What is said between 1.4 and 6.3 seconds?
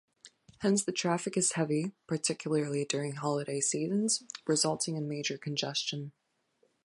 heavy, particularly during holiday seasons, resulting in major congestion.